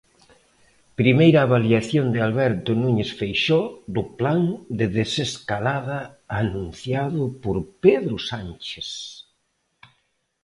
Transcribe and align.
Primeira 0.99 1.39
avaliación 1.43 2.05
de 2.13 2.19
Alberto 2.27 2.71
Núñez 2.83 3.09
Feijóo 3.19 3.67
do 3.95 4.03
plan 4.19 4.41
de 4.79 4.85
desescalada 4.99 5.99
anunciado 6.41 7.21
por 7.43 7.57
Pedro 7.83 8.15
Sánchez. 8.31 8.87